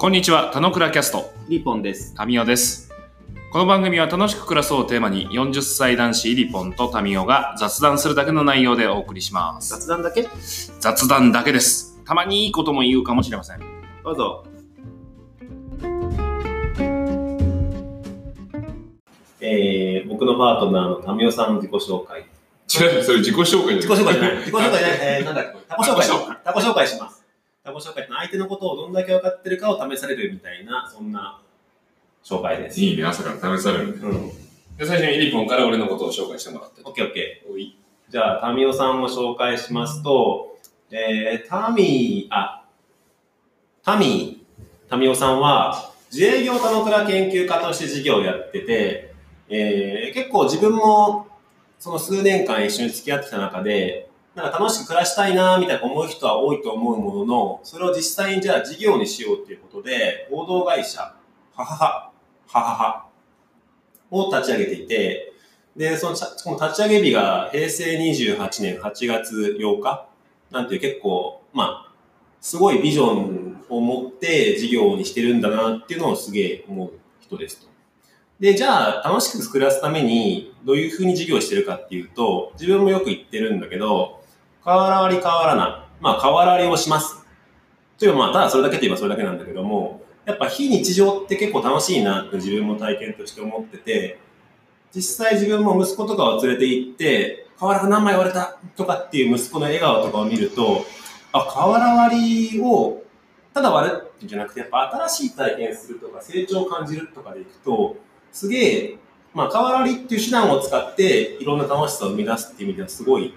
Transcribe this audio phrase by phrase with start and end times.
[0.00, 2.14] こんにちは、田野倉キャスト、リポンです。
[2.14, 2.92] タミオです。
[3.50, 9.70] この番組は楽しく暮らそうをテーマに40歳男子イリポンとタミオが雑談するだけの内容でお送りします。
[9.70, 10.28] 雑談だけ？
[10.78, 12.00] 雑談だけです。
[12.04, 13.60] たまにいいことも言うかもしれません。
[14.04, 14.46] どうぞ。
[19.40, 22.20] えー、僕のパートナーのタミオさんの自己紹介。
[22.20, 24.36] 違う、それ自己紹介自己紹介じゃない。
[24.36, 24.98] 自己紹介じゃない。
[25.00, 25.58] えー、なんだっけ？
[25.68, 26.34] タコ紹介タコ紹。
[26.44, 27.17] タコ紹介します。
[27.68, 31.42] タコ紹介って相手のことをどんだけ分かってるかを試されるみたいな、そんな
[32.24, 32.80] 紹介です。
[32.80, 33.92] いいね、朝から試される。
[33.92, 34.28] うん。
[34.76, 36.80] で、最初にイリポンから俺のことを紹介してもらって。
[36.84, 37.78] オッケーオッケおい。
[38.08, 38.12] ー。
[38.12, 40.56] じゃあ、タミオさんを紹介しますと、
[40.90, 42.64] えー、タミー、あ、
[43.84, 49.12] タミー、タミオさんは、自営業田野倉研究家として事業をやってて、
[49.50, 51.26] えー、結構自分も
[51.78, 54.07] その数年間一緒に付き合ってきた中で、
[54.38, 61.16] なんか楽しく暮らしたいなみたいな思う人は多いと思うものの、それを実際にじゃあ事業にしようっていうことで、合同会社、は
[61.56, 62.12] はは、
[62.46, 63.06] ははは、
[64.12, 65.32] を立ち上げていて、
[65.76, 70.06] で、その、しかも立ち上げ日が平成28年8月8日
[70.52, 71.92] なんていう結構、まあ、
[72.40, 77.68] すごいビジョンを持って事業にしてるんだなっていうのをすげえ思う人ですと。
[78.38, 84.20] で、じゃあ楽しく暮らすためにどういうふうに事業してるかっていうと、自分もよく言ってるんだけど、
[84.68, 86.02] 変わらり変わらない。
[86.02, 87.24] まあ、変わらりをします。
[87.98, 94.20] というかまあ、ただそれだけと言えばそれだけなんだけども、やっぱ非日常って結構楽しいなって自分も体験として思ってて、
[94.94, 100.84] 実際自分も息子とかを連れて行って、瓦が何枚割れたとかっていう息子の笑顔とかを見ると、
[101.32, 103.02] あ、瓦割りを
[103.54, 107.96] ただ割るっていうんじゃなくて、やっぱ新しい体験するとか成長を感じるとかでいくと、
[108.32, 108.98] すげえ、
[109.32, 113.32] まあ、瓦割りっていう手段を使っていろんな楽しさを生み出すっていう意味ではすごい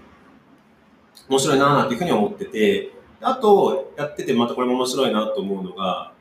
[1.29, 6.13] 面白いなぁっていうふうに思ってて、あと、やっててまたこれも面白いなと思うのが、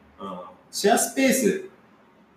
[0.70, 1.70] シェアスペース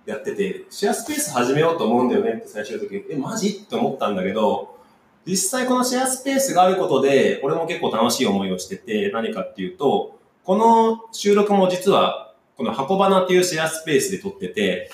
[0.05, 3.49] やってて、シェアスペース始めようと思うんだよねって最初の時、え、マジ？
[3.49, 4.77] って思ったんだけど、
[5.25, 14.91] 実際このシェアスペースがあることで、俺も結構楽しい思いをしてて、何かっていうと、この収録も実は、この箱花っていうシェアスペースで撮ってて、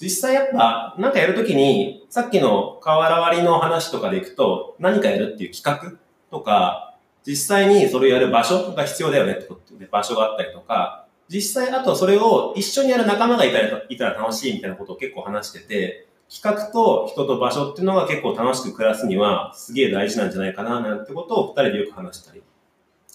[0.00, 5.98] 実際やっぱ、なんかやるときに、さっきの瓦割りの話とかでいくと、何かやるっていう企画
[6.34, 22.42] とか、実際にそれをやる場所が必要だよねってことで、場所があったりとか、実際あとそれを一緒にやる仲間がいたらいたら楽しいみたいなことを結構話してて、企画と人と場所っていうのが結構楽しく暮らすにはすげえ大事なんじゃないかななんてことを二人でよく話したり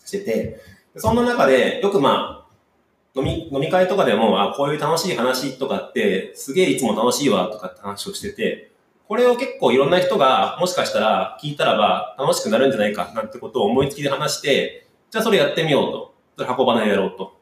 [0.05, 0.59] してて、
[0.95, 8.71] そんな中でよくまあ、飲み、飲み会とかでも、あ、こういう楽しい話とかって、すげえいつも楽しいわとかって話をしてて、
[9.09, 16.13] これを結構いろんな人がもしかしたら聞いたらば楽しくなるんじゃないかなんてことを思いつきで話して、じゃあそれやってみようと。
[16.37, 17.33] それ箱花やろうと。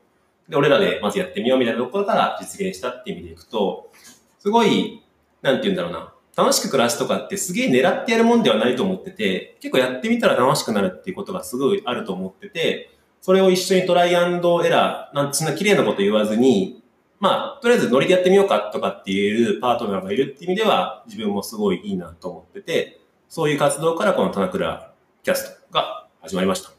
[0.48, 3.92] で、俺らでまずやってみようみたいなところから実現したって意味でいくと、
[4.40, 5.04] すごい、
[5.42, 6.14] なんて言うんだろうな。
[6.38, 16.82] 楽しく暮らすとかってすげえ狙ってやるもんではないと思ってて、結構やってみたら楽しくなるっていうことがすごいあると思ってて、それを一緒にトライアンドエラー、なんそんな綺麗なこと言わずに、
[17.20, 26.72] まあ、とりあえずノリでやってみようかとかって言えるパートナーがいるっていう意味では、自分もすごいいいなと思ってて、そういう活動からこの田倉キャストが始まりました。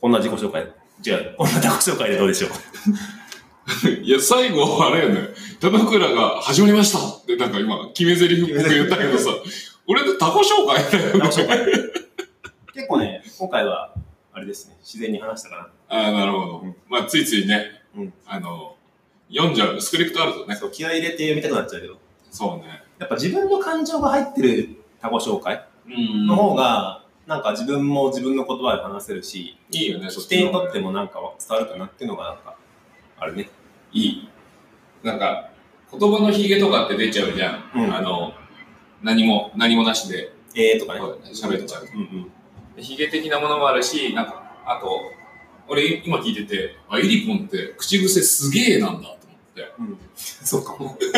[0.00, 2.50] こんな自己紹介、違う、こんな自己紹介でどうでしょう。
[4.02, 5.28] いや、最後、あれやね、
[5.60, 9.30] 田倉が始まりましたって、なんか今、決め台詞っぽく言ったけどさ、
[9.86, 10.82] 俺のタコ紹介
[11.18, 11.66] だ紹介。
[12.74, 13.94] 結構ね、今回は、
[14.32, 15.56] あれですね、自然に話したか
[15.88, 15.96] な。
[15.96, 16.64] ああ、なるほど。
[16.88, 18.14] まあ、ついついね、うん。
[18.26, 18.76] あの、
[19.30, 20.56] 読んじゃう、スクリプトあるとね。
[20.56, 21.96] そう気合い入れて読みたくなっちゃうけど、
[22.30, 22.82] そうね。
[22.98, 32.56] やっぱ自分の感情が入ってる他己紹介うんの方が、なんか自分も自分の言葉で話せるし、いいよね、そっちの方がとってもなんか伝わるかなっていうのがなんか、
[33.18, 33.50] あるね。
[33.92, 34.28] いい。
[35.02, 35.50] なんか、
[35.90, 37.70] 言葉のヒゲとかって出ちゃうじゃん。
[37.74, 38.32] うんあの、
[39.02, 41.00] 何も、何もなしでえーとかね。
[41.32, 41.88] 喋っちゃう。
[41.94, 42.30] うん
[42.76, 42.82] うん。
[42.82, 44.88] ヒゲ的なものもあるし、なんか、あと、
[45.68, 49.17] 俺今聞いてて、あ、イリポンって口癖すげえなんだ。
[49.78, 49.98] うん。
[50.16, 50.98] そうかも。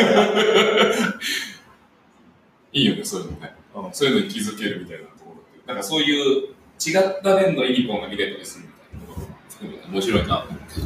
[2.73, 3.53] いいよね、そういうのね。
[3.75, 5.67] うんそういうのに気づけるみたいなところって。
[5.67, 6.47] なんかそういう
[6.85, 10.81] 違った面のイリポンが見れたりするみたいなところも含めて面白いなと思って。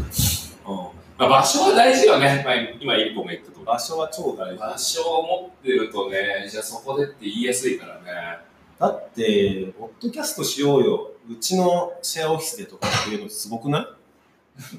[0.67, 2.41] うんまあ、場所は大事よね。
[2.45, 4.57] まあ、今イリポンが言ったと場所は超大り。
[4.57, 4.63] 事。
[4.67, 8.39] 場所を持ってるとね、じゃあそこでって言いやすいからね。
[8.77, 11.11] だって、ポッドキャストしようよ。
[11.31, 13.85] うちのシェアオフィスでとかっていうのすごくない？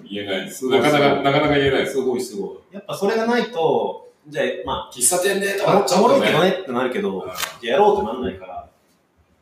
[0.09, 0.69] 言えないです。
[0.69, 1.93] なかなか、なかなか言えないです。
[1.93, 2.75] すごいすごい。
[2.75, 6.51] やっぱそれがないと、じゃあ、ま喫茶店でとあ、かおもろいけどね。
[6.51, 7.31] ねってなるけど、うん
[7.61, 8.69] じゃあやろうとなんないから、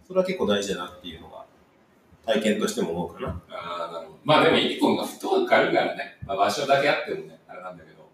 [0.06, 1.44] それは結構大事だなっていうのが、
[2.26, 3.40] 体験としても思うかな。
[3.50, 4.18] ああ、なるほど。
[4.24, 6.18] まあでもイリポンがフットワーク軽いからね。
[6.26, 8.08] まあ場所だけあってもね、あれなんだけど、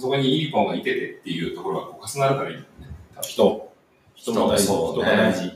[0.00, 2.96] そこにイリポンがいててっていうところがこう重なるからいいんだよね。
[3.14, 3.72] 多分人。
[4.14, 4.66] 人も大事。
[4.66, 5.40] そうね人が大事。
[5.42, 5.52] うん。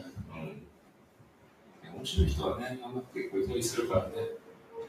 [1.98, 4.10] 面白い人はね、頑張ってこういうふうにするからね、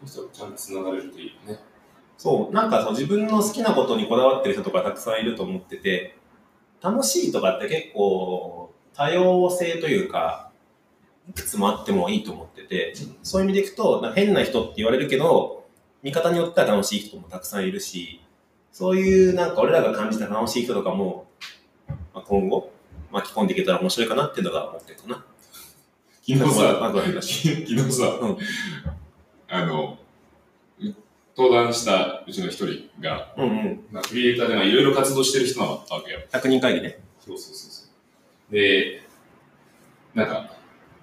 [0.06, 1.60] そちゃんと繋がれるといいよね。
[2.18, 6.18] そう、なんかそう自分の好きなことにこだわってる人とかたくさんいると思ってて、
[6.82, 10.52] 楽しいとかって結構多様性というか、
[11.30, 12.94] いくつもあってもいいと思ってて、
[13.24, 15.66] そういう意味でいくと、変な人って言われるけど、
[16.04, 18.22] 見方によっては楽しい人もたくさんいるし、
[18.72, 21.28] そういうなんか俺らが感じた楽しい人とかも、
[22.14, 22.72] まあ、今後
[23.12, 25.26] 巻き込んでいけたら面白いかなっていうのが思ってるかな。
[26.22, 28.38] 昨日さ、 昨日さ、うん
[29.52, 29.98] あの、
[31.36, 33.86] 登壇したうちの一人が、うんうん。
[33.92, 36.20] まあ、クリエイターでまあいろいろ活動してる人なわけよ。
[36.32, 37.00] 100人会議ね。
[37.20, 37.84] そうそうそうそ
[38.50, 38.54] う。
[38.54, 39.02] で、
[40.14, 40.56] なんか、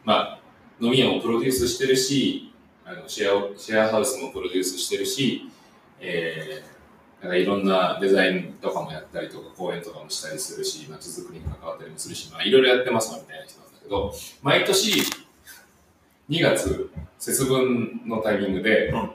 [0.05, 0.39] まあ、
[0.81, 2.55] 飲み屋もプロデュースしてるし、
[2.87, 5.51] あのシェアシェアハウスもプロデュースしてるし、
[6.01, 15.03] えー、なんかいろんなデザインとかもやったりとか、講演とかもしたりするし、街づくりに関わったりもするし、まあいろいろやってますわみたいな人なんだけど、毎年
[16.31, 19.11] 2月節分のタイミングで、うん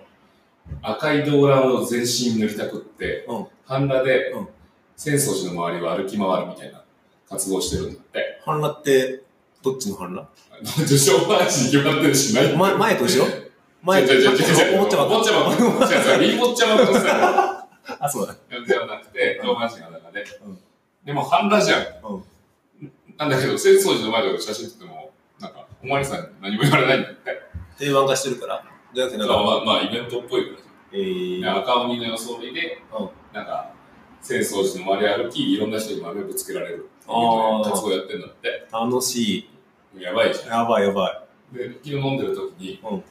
[0.81, 4.47] 赤い動乱を全身塗りたくって、うん半裸で、うん
[4.95, 6.83] 浅草寺の周りを歩き回るみたいな
[7.27, 8.39] 活動をしてるんだって。
[8.45, 9.21] 反乱って、
[9.63, 10.27] どっちの反乱
[10.83, 12.55] 受賞半身 決まってるしない。
[12.55, 13.25] 前前と後ろ？
[13.81, 14.77] 前違う違う違う違う。
[14.79, 15.53] 思ってばっかお坊ちゃま。
[15.53, 16.31] 違う違う。
[16.31, 18.35] リーボッチャマのスタイあ、そうだ。
[18.49, 20.59] ルではなくて、上半身が中でうん。
[21.03, 21.81] でも半裸じゃん。
[22.03, 22.23] うん
[23.17, 27.41] なんだけど、浅草寺の前で写真撮っても、なんか、おまわりさんに何も言われないんだって。
[27.77, 28.63] 定番化してるから。
[28.93, 31.59] じゃなくて、なんか、まあまあ、まあ、イベントっぽいからじえー。
[31.61, 33.71] 赤鬼の装いでうん、なんか、
[34.21, 38.67] 浅草寺の周り歩き、いろんな人に豆ぶつけられるあー活動やってんだって。
[38.71, 39.39] 楽し
[39.95, 40.01] い。
[40.01, 40.47] やばいじゃん。
[40.61, 41.23] やばいやば
[41.53, 41.57] い。
[41.57, 43.03] で、昨日飲んでる時に、うん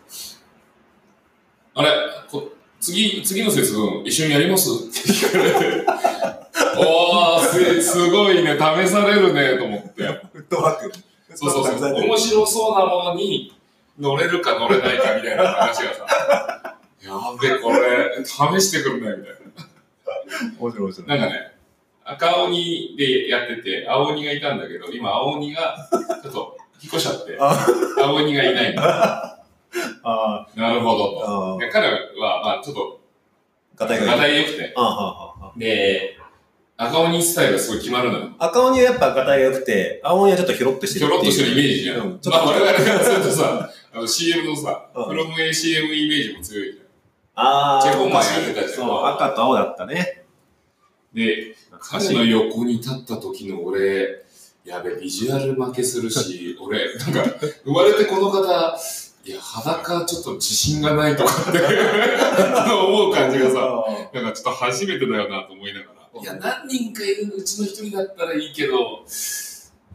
[1.74, 1.90] あれ
[2.30, 4.68] こ次、次の節分一緒にやります？
[4.70, 5.86] って聞かれて、
[6.76, 10.02] おーす、すごいね、試されるね、と思って。
[10.32, 10.92] フットワーク。
[11.34, 11.94] そうそうそう。
[11.94, 13.54] 面白そうなものに
[13.98, 19.42] 乗れるか乗れないかみたいな話がさ、やべ、これ、試してくるね、みたい
[20.58, 21.08] 面白い面白い。
[21.08, 21.16] な。
[21.16, 21.52] なんかね、
[22.04, 25.88] 赤鬼でやってて、青鬼がいたんだけど、今青鬼が
[26.22, 27.66] ちょっと引っ越しちゃって、あ
[28.00, 29.38] 青鬼がいないんだ。
[30.04, 31.60] あなるほどと。
[31.72, 33.00] 彼は、まあ、ちょっと、
[33.86, 34.06] がいい。
[34.06, 34.74] がたい良くて。
[35.56, 36.18] で、
[36.76, 38.30] 赤鬼スタイルがすごい決まるのよ。
[38.38, 38.46] あ。
[38.46, 41.32] 赤鬼はやっぱガタイが良くて、青鬼はちょっとヒョロッとしてひょるっていう。
[41.32, 41.96] ろっとしてるイメージじゃん。
[42.00, 46.80] うんちょっとまあ、我々からするとさ、あの CM のさ、うんフロム ACM イメージも強いじ
[47.34, 50.24] ああ、チェコマンやってたじゃんそう、赤と青だったね。
[51.14, 51.18] ゃん。
[51.18, 54.24] で、彼の横に立った時の俺、
[54.64, 57.24] やべ、ビジュアル負けするし、 俺、なんか、
[57.64, 58.78] 生まれてこの方、
[59.24, 61.58] いや、裸ちょっと自信がないとかって
[62.72, 66.20] 思う感じがさ、なんかちょっと初めてだよなと思いながら。
[66.20, 69.04] いや、何人かいるうちの一人だったらいいけど、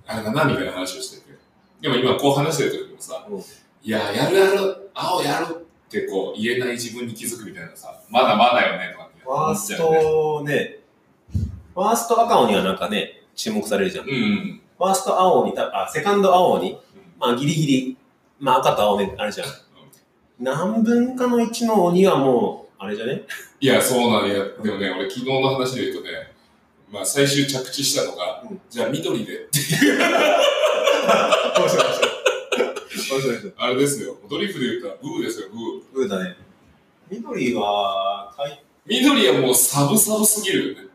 [0.06, 1.38] あれだな、みたいな話をしてて。
[1.82, 3.44] でも今こう話してる時もさ、うん
[3.88, 9.78] いや、やるやる、青やるってこう言えない自分に気づくみたいなさ、まだまだよね、とかってファース。
[9.78, 10.80] トね、
[11.74, 14.06] ファースト赤鬼はなんかね、注目されるじゃん。
[14.06, 14.62] フうんうん。
[14.78, 16.78] ァースト青鬼、たあ、セカンド青鬼、
[17.18, 17.98] まあギリギリ、
[18.40, 19.48] まあ赤と青ね、あれじゃん。
[20.40, 23.24] 何分かの1の鬼はもう、あれじゃね？
[23.62, 24.34] いや、そうなんや。
[24.62, 26.10] でもね、俺昨日の話で言うとね、
[26.92, 29.60] まあ最終着地したのが、うんじゃあ緑でって、
[31.58, 32.07] 面白い面白い。
[33.18, 33.54] 面白い面白い。
[33.58, 34.18] あれですよ。
[34.30, 36.06] ドリフで言ったらブーですよ、ブー。
[36.06, 36.36] ブーだね。
[37.10, 40.88] 緑は、かい、緑はもうサブサブすぎるよね。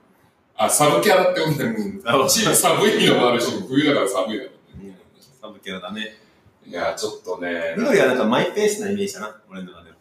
[0.57, 1.71] あ、サブキャラってことだよ。
[1.71, 4.51] うん、あち寒いのもあるし、冬だから寒いだろ
[4.81, 4.99] うね。
[5.41, 6.19] サブキャラだね。
[6.67, 9.97] いや、ちょっとね、緑はなんかマイペースなイメージだな、俺の中では。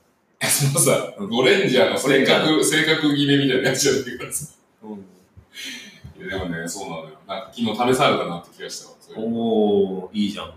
[0.47, 4.53] そのさ、うんゴレンジャーの性格、性格決めみたいなやつやってるからさ。
[4.83, 4.91] うん。
[6.23, 7.09] いや、でもね、そうなのよ。
[7.27, 8.95] なんか昨日試されたなって気がしたわ。
[9.17, 10.53] おー、いいじゃん。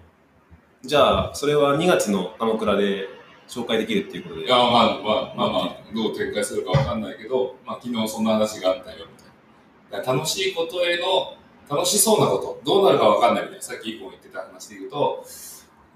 [0.87, 3.09] じゃあ、それは2月の鎌倉で
[3.49, 4.45] 紹介できるっていうことで。
[4.45, 9.07] いや、まあまあ、まあまあ、どう展開するかわかんないけど、まあ昨日そんな話があったよ、
[9.91, 10.13] みたいな。
[10.13, 11.39] 楽しいことへの、
[11.75, 13.63] 楽しそうなこと、どうなるかわかんないみたいな。
[13.63, 15.25] さっき一本言ってた話で言うと、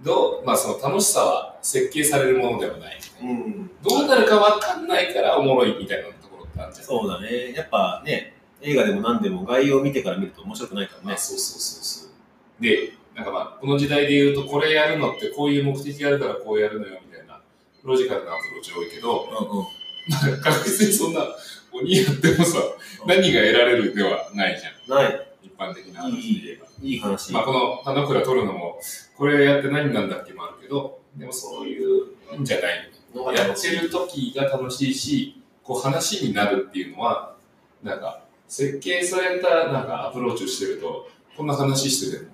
[0.01, 2.99] どう、まあその楽しさは設計されるものではない。
[3.23, 3.71] うん。
[3.83, 6.87] どうなるかわかんないからおもろいみたいなところってあるじゃん。
[6.87, 7.53] そうだね。
[7.53, 11.17] やっぱね、映画でも何でも概要を見てから見ると面白くないからねまあ、。
[11.19, 12.63] そうそうそうそう。
[12.63, 17.41] で、なんかまあ、この時代で言うと、これやるのってこういう目的があるからこうやるのよみたいな、
[17.83, 20.31] ロジカルなアプローチ多いけど、うんうん。
[20.31, 21.27] なんか確実にそんな、
[21.73, 22.59] 鬼やってもさ、
[23.07, 25.03] 何が得られるではないじゃん。
[25.03, 25.29] ない。
[25.43, 26.67] 一般的な話で言えば。
[26.81, 27.33] いい話。
[27.33, 28.79] まあ、この田之倉取るのも、
[29.17, 32.91] これやって何なんだっけもあるけど、でもそういうんじゃない。
[33.35, 37.35] やってる時が楽しいし、こう話になるっていうのは、
[37.83, 42.31] なんか、設計されたなんかアプローチをしてると、こんな話してても、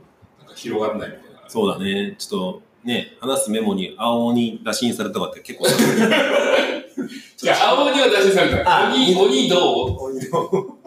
[0.54, 1.48] 広がらないみたいな。
[1.48, 2.14] そうだね。
[2.18, 5.66] ちょっと、ね、話すメモに青鬼打診されたかって結構。
[7.36, 8.86] じゃあ、青鬼は出しされた。
[8.86, 10.04] あ鬼、鬼どう？
[10.04, 10.78] 鬼の。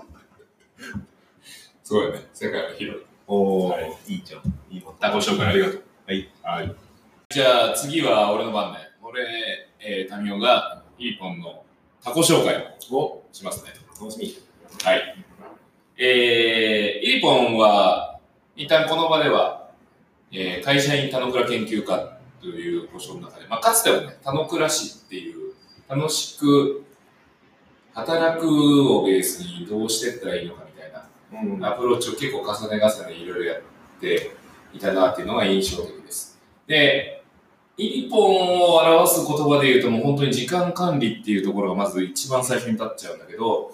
[1.83, 2.27] すごいね。
[2.33, 3.01] 世界が広い。
[3.27, 4.41] おー、はいいいじゃん。
[4.69, 4.93] いいわ。
[4.99, 5.83] タコ紹介ありがとう。
[6.05, 6.29] はい。
[6.43, 6.75] はい。
[7.29, 8.79] じゃあ、次は俺の番ね。
[9.01, 9.23] 俺、
[9.79, 11.63] えー、タミオが、イーポンの
[12.03, 12.55] タコ紹介
[12.91, 13.71] をしますね。
[13.99, 14.33] 楽しみ。
[14.83, 15.25] はい。
[15.97, 18.19] えー、イーポンは、
[18.55, 19.56] 一旦この場では、
[20.31, 25.47] えー、会社員田野倉研究家という故障の中で、まあ、かつてはね、田野倉市っていう、
[25.89, 26.83] 楽しく
[27.93, 33.61] 働くをベースにどうしていったらいいのかみたいなうんアプローチを結構重ね重ねいろいろやっ
[33.99, 34.31] て
[34.73, 36.39] いたなっていうのが印象的です。
[36.67, 37.23] で、
[37.77, 43.71] イリポンを表す言葉で言うともう本当に時間管理っていうところがまず一番最初に立っちゃうんだけど、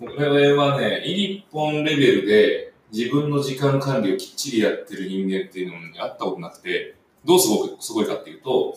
[0.00, 6.94] これはね、イリポンレベルで自分の時間管理をきっちりやってる人間っていうのに会ったことなくて、
[7.24, 8.74] どうすごくすごいかっていうと、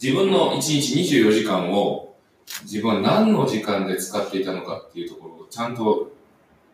[0.00, 2.14] 自分の1日24時間を
[2.62, 6.12] 自分は何の時間で使っていたのかっていうところをちゃんと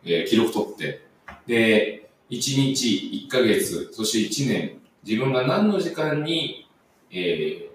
[0.04, 1.02] えー記録取って、
[1.46, 6.68] で、1日、1ヶ月、そして1年、自分が何の時間に、
[7.10, 7.68] えー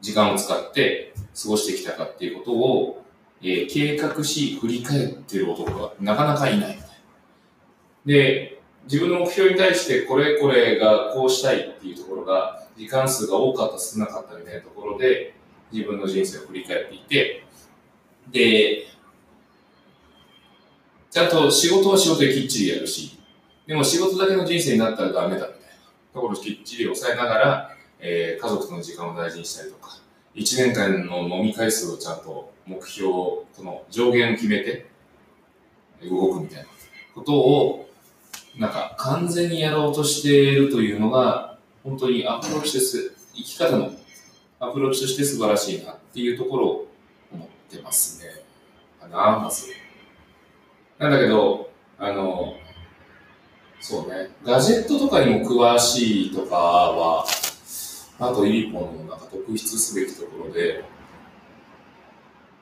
[0.00, 3.04] 時間を使って過ごしてきたかっていうことを、
[3.40, 6.83] えー計画し、振り返ってる男がなかなかいない。
[8.06, 15.34] で、自分の目標に対してこれこれがこうしたいっていうところが、時間数が多かった少なかったみたいなところで、
[15.72, 17.44] 自分の人生を振り返っていて、
[18.30, 18.86] で、
[21.10, 23.18] ちゃんと仕事は仕事できっちりやるし、
[23.66, 25.56] でも仕事だけの人生になったらダメだみたいな
[26.12, 29.98] ところをきっちり抑えながら、えー家族との時間を大事にしたりとか、
[30.34, 34.86] 1年間の飲み回数をちゃんと目標を、この上限を決めて
[36.02, 36.66] 動くみたいな
[37.14, 37.88] ことを、
[38.56, 43.90] なんか完全にやろうとしているというのが、本当にアプローチです、生き方の
[44.60, 46.86] アプローチとして素晴らしいなっていうところを
[47.32, 48.44] 思ってますね。
[49.00, 49.72] かな、まず。
[50.98, 52.54] なんだけど、あの、
[53.80, 57.26] そうね、ガジェットとかにも詳しいとかは、
[58.18, 60.84] あとイリポンのなんか特筆すべきところで、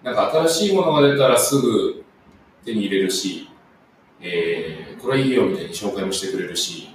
[0.03, 2.05] なんか新しいものが出たらすぐ
[2.65, 3.49] 手に入れるし、
[4.23, 6.95] えー、これいいよみたいに紹介もしてくれるし、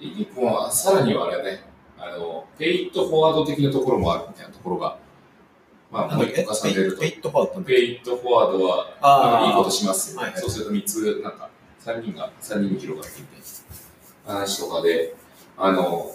[0.00, 1.64] イリポンはさらにはあれね、
[1.98, 4.98] あの、ペイットフォワード的なところもあるみたいなところが、
[5.90, 7.00] まあ、もう一個重ねると。
[7.00, 10.40] ペ、イットファードペイットフォワードは、いいことしますよ、はいはい。
[10.40, 11.50] そうすると3つ、なんか、
[11.84, 13.28] 3人が、3人に広がっていて、
[14.24, 15.14] 話とかで、
[15.58, 16.10] あの、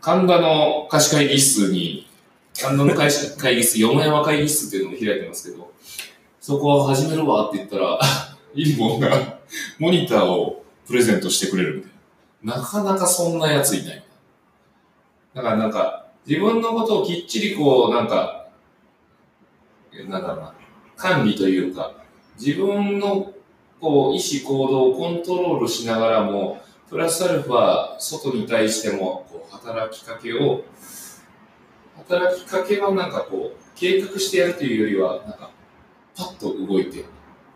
[0.00, 2.08] 神田の貸し会議室に、
[2.60, 5.72] 神田の会社会議室、よもやま会議室っていうのも開いてますけど、
[6.40, 8.00] そこを始めるわって言ったら、
[8.54, 9.39] イリボンが
[9.78, 11.92] モニターをプレゼントしてくれるみたい
[12.42, 12.56] な。
[12.56, 14.04] なかなかそんなやついない。
[15.34, 18.48] だからなんか、自分のことをきっちりこう、なんか、
[19.92, 20.54] えなんだろうな、
[20.96, 21.94] 管理というか、
[22.38, 23.32] 自分の
[23.80, 30.64] こう意思行動をコントロールしながらも、プラスアルファ、外に対してもこう働きかけを、
[31.96, 35.50] 働きかけはなんかこう、計画してやるというよりは、なんか、
[36.16, 37.04] パッと動いて、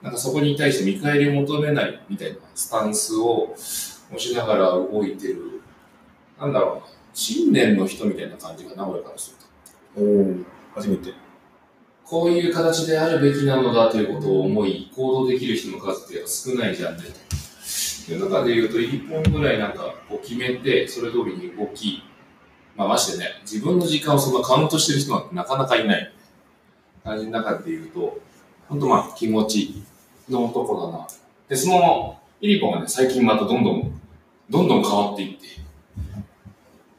[0.05, 3.55] なんかそこに対して見返りを求めないみたいなスタンスを
[4.13, 5.63] 持ちながら動いてる、
[6.39, 6.83] なんだろうな、
[7.15, 9.37] 信念の人みたいな感じかな、俺からする
[9.95, 10.03] と。
[10.03, 10.45] おー、
[10.75, 11.15] 初めて。
[12.05, 17.05] こういう形であるべきなのだということを思い、行動できる人の数って少ないじゃんね。
[18.05, 22.03] という中で言うと、1本ぐらいなんかこう決めて、それ通りに動き、
[22.77, 26.13] まあましてね、自分の時間をそんなカウントしてる人なんてなかなかいない
[27.03, 28.19] 感じの中で言うと、
[28.69, 29.83] 本当まあ気持ち
[30.29, 31.07] の男だな。
[31.49, 34.01] で、そのイリポンがね、最近またどんどん、
[34.51, 35.47] どんどん変わっていって、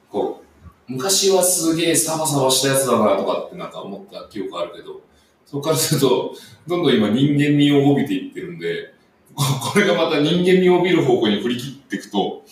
[0.10, 0.42] こ
[0.88, 5.02] う、昔はすげえサバサバしたやつだなとかってなんか思った記憶あるけど、
[5.46, 6.34] そこからすると、
[6.68, 8.94] どんどん今人間味を帯びていってるんで、
[9.34, 12.44] ここれがまた人間味を帯びる方向に振り切っていくと、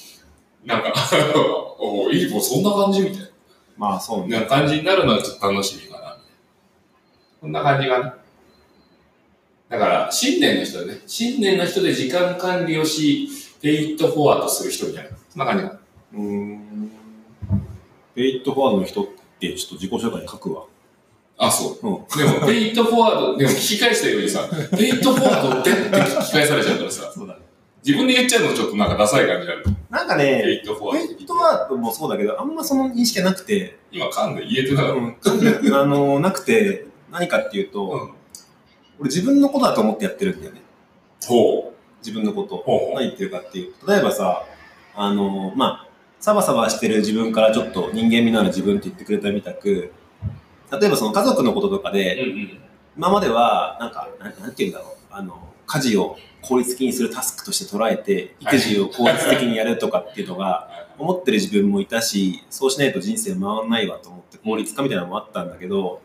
[0.65, 0.93] なんか、
[1.79, 3.33] おいい子そんな感じみたい
[3.77, 4.39] まあそうね。
[4.39, 6.17] な感じになるのはちょっと楽しみかな。
[7.41, 8.11] こんな感じがね。
[9.73, 11.01] だから、信念の人だね。
[11.07, 13.27] 信念の人で時間管理をし、
[13.59, 15.09] pay it forward する人みたいな。
[15.31, 15.63] そんな感じ。
[16.15, 16.91] うーん。
[18.13, 19.07] pay it forward の人っ
[19.39, 20.65] てちょっと自己紹介に書くわ。
[21.39, 21.87] あ、そう。
[21.87, 22.05] うん。
[22.05, 24.47] でも、 pay it forward、でも聞き返したようにさ、
[24.77, 27.39] pay it forward ってって聞き返されちゃうからさ、そうだね。
[27.83, 29.65] 自分で言っちゃうのちょっとなんかダサい感じある。
[29.89, 38.22] なんか pay ね、 it forワードペイットワードもそうだけど、あんまその認識がなくて、今噛んで言えてなかっうん、あの、なくて、何かっていうと、うん
[38.99, 40.61] 俺自分のことだと思ってやってるんだよね。
[41.25, 42.63] ほ自分のことう。。
[42.63, 42.95] ほう。
[42.95, 43.73] 何言ってるかっていう。
[43.87, 44.45] 例えばさ、
[44.95, 45.87] あの、まあ、
[46.19, 49.93] サバサバしてる自分からちょっと人間味のある自分って言ってくれたみたく、
[50.71, 52.59] 例えばその家族のこととかで、うんうん。
[52.97, 66.01] 今までは、なんか、なんなんて言うんだろう、あの、家事を効率的にするタスクとして捉えて、育児を効率的にやるとかっていうのが、思ってる自分もいたし、そうしないと人生回らないわと思って効率化みたいなのもあったんだけど、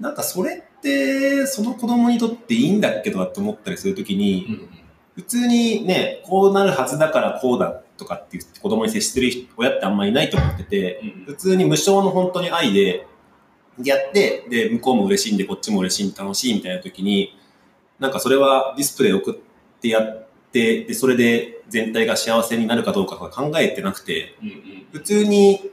[0.00, 4.68] なんかそれって、その子供にとっていいんだっけとかって思ったりするときに、うんうん。
[5.16, 13.06] 普通にね、こうなるはずだからこうだとかって言って子供に接してる親ってあんまりいないと思ってて、うん普通に無償の本当に愛で
[13.82, 17.36] やって、で、向こうも嬉しいんでこっちも嬉しい楽しいみたいな時に、
[17.98, 24.86] なんかそれはディスプレイ送ってやって、で、それで全体が幸せになるかどうかとか考えてなくて、うんうん。
[24.92, 25.70] 普通に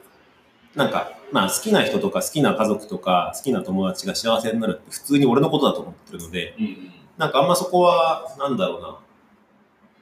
[0.76, 6.92] なんか、まあ好きな人とか好きな家族とか好きな友達が幸せになるって普通に俺のことだと思ってるので、うんうん。
[7.18, 8.98] なんかあんまそこは、なんだろうな。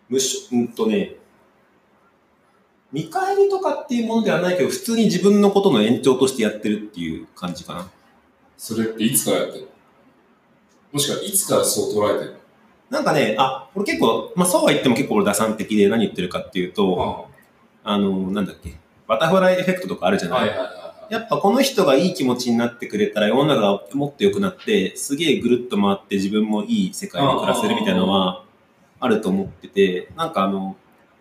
[0.10, 1.16] むし、うんとね、
[2.92, 7.90] 見返りとかっていうものではないけど、普通に自分のことの延長としてやってるっていう感じかな。
[8.56, 9.68] それっていつからやってるの？
[10.92, 12.36] もしくはいつからそう捉えてる
[12.92, 17.28] なんかね、あ、俺結構、まあそうは言っても結構俺打算的で何言ってるかっていうと、の
[17.84, 18.75] あの、なんだっけ、
[19.08, 20.40] バタフライエフェクトとかあるじゃない？
[20.42, 20.83] はいはいはい。
[21.10, 28.43] やっぱこの人がいい気持ちになってくれたら世の中がもっと良くなって、すげえぐるっと回って自分もいい世界で暮らせるみたいなのは
[29.00, 30.75] あると思ってて、なんかあの、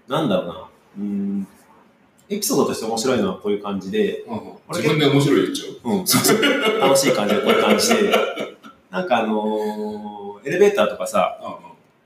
[0.08, 0.52] なんだろうな、
[0.98, 1.48] うーん、
[2.28, 4.24] エピソードとして面白いのはこういう感じで、
[4.70, 5.90] 自分で面白い言っちゃう。
[5.98, 6.80] うん、そうそう。
[6.80, 8.14] 楽しい感じでこういう感じで、
[8.90, 11.38] なんかあのーエレベーターとかさ、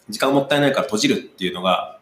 [0.09, 1.96] 時間もったいないから閉じるっていうのが、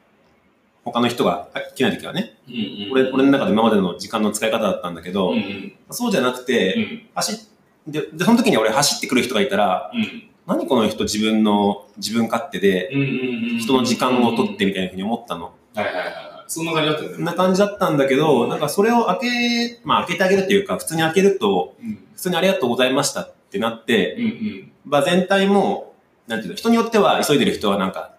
[0.85, 2.57] 他の人が来ないときはね、うんう
[2.89, 2.93] ん。
[2.93, 5.73] 俺俺の中で今までの時間の使い方だったんだけど、うんうん。
[5.91, 7.09] そうじゃなくて、うん。
[7.15, 7.39] 走っ
[7.87, 10.31] で、で、その時に俺走ってくる人がいたら、うん。
[10.47, 15.55] 何この人自分の、自分勝手で、うんうんうん人の時間を取ってみたいなふうに思ったの。
[15.75, 16.15] はいはいはいはい。
[16.47, 17.17] そんな感じだったよね。
[17.17, 21.99] そんな感じだったんだけど、なんかそれを開け、まあ開けてあげるっていうか、普通に開けると、うん。
[22.15, 24.73] 普通にありがとうございましたってなって、うんうん。
[24.85, 25.95] まあ全体も、
[26.27, 28.14] なんていうの、人によっては急いでる人はなんか、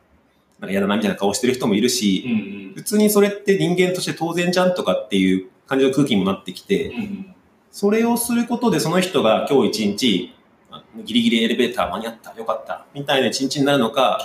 [0.60, 2.74] なんか嫌だなみたいな顔してる人もいるし、うんうん。
[2.76, 7.36] 普通にそれって人間として当然じゃんとかっていう感じの空気にもなってきて、うんうん。
[7.72, 10.34] それをすることでその人が今日一日、
[10.72, 14.20] あギリギリエレベーター間に合った、よかった、みたいな一日になるのか。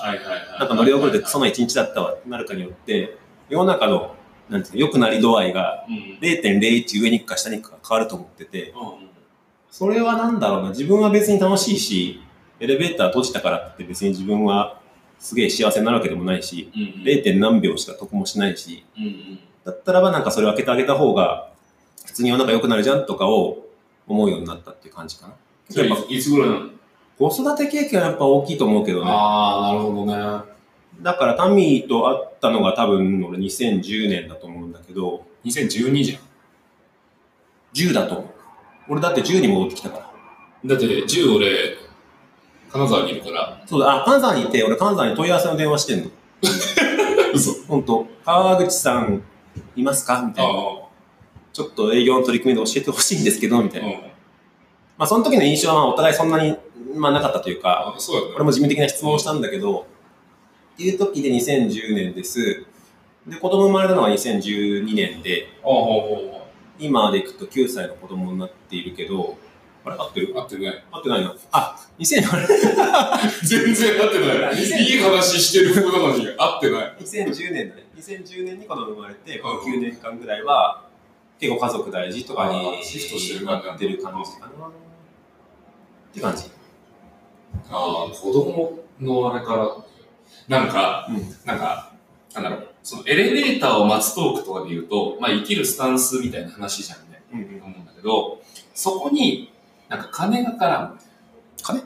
[0.58, 3.16] なんか乗り遅れてクソな一日だったわ、なるかによって、
[3.48, 4.14] 世の中の、
[4.48, 5.94] なんていうの、良くなり度合いがうん。
[5.94, 9.08] うん0.01上に行くか下に行くか変わると思ってて、うん。
[9.70, 12.20] それはなんだろうな、自分は別に楽しいし、
[12.60, 14.79] エレベーター閉じたからって別に自分は
[15.20, 17.38] すげえ幸せになるわけでもないし、うんうん 0.
[17.38, 21.50] 何秒しか得もしないし、うんうんだったらばなんかそれを開けてあげた方が、
[22.06, 23.58] 普通に世の中良くなるじゃんとかを
[24.08, 25.34] 思うようになったっていう感じかな。
[25.68, 26.70] それいつぐらいなの？
[27.18, 29.10] 子育て経験はやっぱ大きいと思うけどね。
[29.10, 30.14] ああ、なるほどね。
[31.02, 36.20] だからタミーと会ったのが多分俺2010年だと思うんだけど、2012じゃん。
[37.74, 38.30] 10だと思う。
[38.88, 40.10] 俺だって10に戻ってきたから。
[40.64, 41.76] だって、10俺、
[42.72, 43.62] 金沢にいるから。
[43.66, 46.10] そうだ、あ、金沢にいて、俺金沢に問い合わせの電話してんの。
[47.34, 47.52] 嘘。
[47.68, 49.22] 本当川口さん
[49.76, 50.22] いますか？
[50.26, 50.52] みたいな。
[50.52, 50.54] あ
[51.52, 53.88] ちょっと営業の取り組みで教えてほしいんですけど、みたあ、いな。
[53.88, 53.94] うん。
[53.96, 54.04] ま
[54.98, 56.56] あその時の印象はお互いそんなに、
[56.94, 58.26] まあなかったというか、うだね。
[58.36, 59.86] 俺も事務的な質問をしたんだけど、
[60.74, 62.64] っていう時で2010年です。
[63.26, 65.48] で、子供生まれたのは2012年で、
[66.78, 69.36] 今でいくと9歳の子供になっているけど、
[69.90, 70.32] あれ合ってる。
[70.36, 70.84] 合ってない。
[70.92, 71.34] 合ってないな。
[71.52, 72.22] あ、2000
[73.46, 74.54] 全然合ってない。
[74.54, 76.96] 2000いい話してる風なのに合ってない。
[77.00, 77.84] 2010年だね。
[77.96, 80.84] 2010年に子供生まれて、このうん9年間ぐらいは、
[81.38, 84.46] 結構家族大事とかあにーシフトしてる感じなってる感じかな。
[84.46, 84.70] っ
[86.12, 86.44] て感じ。
[87.70, 89.76] ああ、子供のあれから、
[90.48, 91.16] なんか、うん。
[91.44, 91.92] なんか、
[92.34, 97.22] なんだろう、そのエレベーターを待つトークとかで言うと、まあ生きるスタンスみたいな話じゃんね。
[97.32, 97.62] うんうん。
[97.62, 98.40] 思うんだけど、
[98.74, 99.49] そこに、
[99.90, 100.98] なんか金が絡む。
[101.62, 101.82] 金？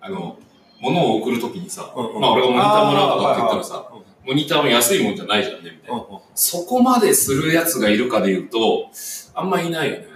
[0.00, 0.38] あの、
[0.78, 3.88] 物を送るときにさ、うんうんまあ俺がモニターもらうとかって言ったらさ、
[4.24, 5.96] モニターも安いもんじゃないじゃんね、みたいな。
[5.96, 8.90] うんうんそこまでするやつがいるかで言うと、
[9.34, 10.06] あんまいないよね。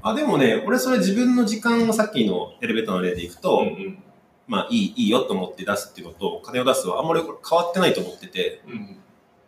[0.00, 4.02] あ、でもね、俺それ自分の時間をさっきのエレベーターの例でいくと、うんうん。
[4.48, 8.96] まあいい、いいよと思って出すっていうのと、金を出すはあんまり変わってないと思ってて、うん。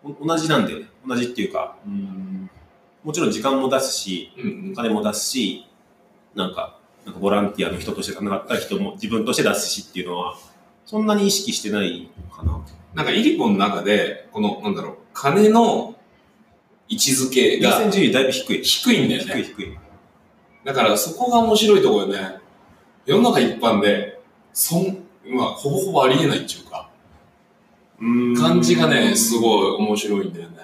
[0.05, 0.89] お同じなんだよね。
[1.07, 2.51] 同じっていうか、うん
[3.03, 4.77] もちろん時間も出すし、うんうんお。
[4.77, 5.67] 金も出すし、
[6.35, 6.79] なんか
[7.23, 10.37] ボランティアの人としてなかった人も自分として出すしっていうのは、
[10.85, 12.61] そんなに意識してないかな。
[12.95, 15.95] なんかイリコの中で、この、なんだろう、金の
[16.89, 18.65] 位置づけ優が先順位だいぶ低い。
[18.65, 19.35] 低いんだよね。
[19.35, 19.79] 低い低い。
[20.65, 22.39] だからそこが面白いところよね。
[23.07, 24.21] 世の中一般で、
[24.53, 26.91] そん、まあ、ほぼほぼありえないっていうか、
[28.41, 30.57] 感じがね、すごい面白いんだよね。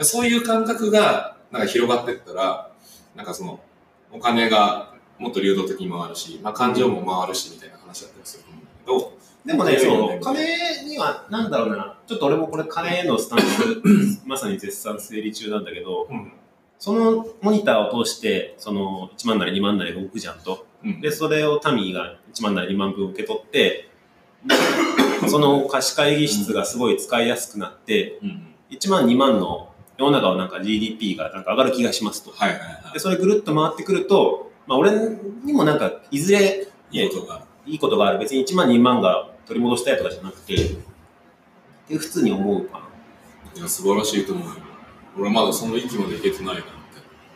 [0.00, 2.70] そういう感覚が、なんか広がってったら、
[3.16, 3.58] なんかその、
[4.12, 4.89] お金が
[5.20, 8.50] もっと流動的に回るし、まあ感情も回るし、みたいな話だったりすると
[8.94, 16.06] 思うんだでもね、そう金には、なんだろうな、ちょっと俺もこれ金へのスタンス、 まさに絶賛整理中なんだけど、けど。
[16.10, 16.32] うん。
[16.78, 20.66] そのモニターを通して、その1万なり2万なりが動くじゃんと。
[20.84, 21.00] うん。
[21.00, 23.90] で、それをタミーが1万なり2万分受け取って、
[25.28, 28.54] その貸し会議室がすごい使いやすくなって、うん。
[28.70, 32.30] 1万2万の世の中はなんか GDP がなんか上がる気がしますと。
[32.30, 34.92] はいはいはで、それぐるっと回ってくると、まあ俺
[35.42, 36.96] にもなんかいずれい。
[36.96, 37.44] いいことが。
[37.66, 38.20] いいことがある。
[38.20, 40.58] 別に1万2万が取り戻したいとかじゃなくて、っ
[41.88, 43.60] て普通に思うかな。
[43.60, 44.54] いや、素晴らしいと思うよ。
[45.18, 46.70] 俺まだその域までいけてないなって。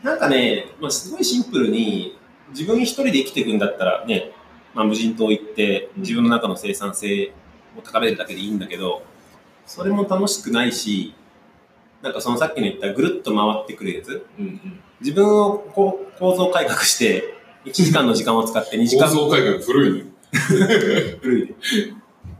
[0.05, 2.17] なんかね、まあ、すごいシンプルに、
[2.51, 4.31] 自分一人で生きていくんだったらね、
[4.73, 7.33] まあ、無人島行って、うん自分の中の生産性
[7.77, 9.03] を高めるだけでいいんだけど、
[9.67, 11.17] それも楽しくないし、
[12.05, 14.81] なんかそのさっきの言ったぐるっと回ってくるやつ、うんうん。
[15.01, 20.11] 自分をこう構造改革して、1時間の時間を使って2時間、構造改革古いね。
[21.23, 21.55] 古いね。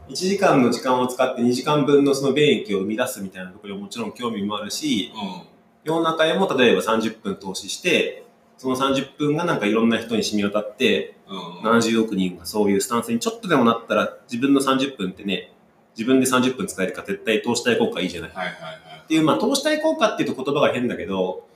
[0.07, 5.47] 1時間の時間を使って2時間分のその便益を生み出すみたいなところにもちろん興味もあるし、う
[5.83, 8.23] 世の中へも例えば30分投資して、
[8.59, 11.35] その30分がなんかいろんな人に染み渡って、ん。
[11.35, 11.79] うん。
[11.79, 15.51] 70億人がそういうスタンスにちょっとでもなったら、自分の30分ってね、
[15.97, 18.29] 自分で30分使えるから絶対投資対効果いいじゃない。
[18.29, 18.94] っはいはいはい。
[19.07, 21.47] ていう、まあ投資対効果っていうと言葉が変だけど、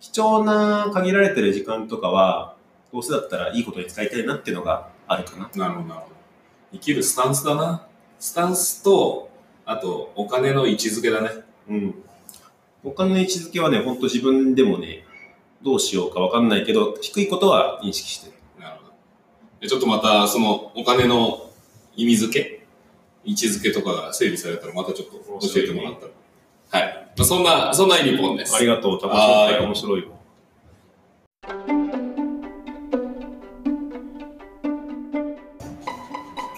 [0.00, 2.54] 貴重な限られてる時間とかは、
[2.92, 5.50] どうせだったらいいことに使いたいなっていうのがあるかな。
[5.54, 6.14] なるほどなるほど。
[6.72, 7.86] 生きるスタンスだな。
[8.18, 9.30] スタンスと、
[9.64, 11.30] あと、お金の位置づけだね。
[11.68, 11.94] うん。
[12.82, 15.04] 他の位置づけはね、ほんと自分でもね、
[15.62, 18.34] どうしようかわかんないけど、低いことは認識してる。
[18.60, 18.92] なるほど。
[19.60, 21.50] でちょっとまた、その、お金の
[21.96, 22.58] 意味づけ
[23.24, 26.12] 位置づけとかが整理されたら、またちょっと教えてもらったら。
[26.70, 27.12] はい。
[27.16, 28.54] まあ、そんな、そんなイリポンです。
[28.56, 29.64] ありがとう、高はーい橋。
[29.64, 30.18] 面白いわ。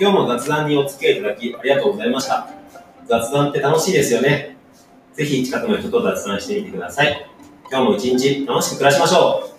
[0.00, 2.48] 今日も雑談にお付き合いいただきありがとうございました。
[3.06, 4.56] 雑談って楽しいですよね。
[5.12, 7.30] ぜひ近くの人と雑談してみてください。
[7.70, 9.49] 今日も一日楽しく暮らしましょう。